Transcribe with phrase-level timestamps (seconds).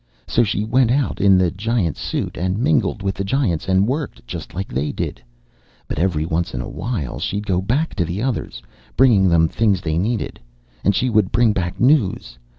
[0.27, 4.25] So she went out in the giant suit and mingled with the giants and worked
[4.25, 5.21] just like they did.
[5.87, 8.63] "But every once in a while she'd go back to the others,
[8.97, 10.39] bringing them things they needed.
[10.83, 12.39] And she would bring back news.